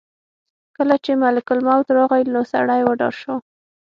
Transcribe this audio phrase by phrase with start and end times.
[0.77, 3.35] کله چې ملک الموت راغی نو سړی وډار شو.